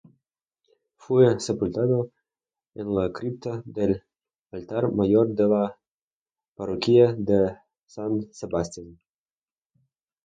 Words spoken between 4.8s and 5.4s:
mayor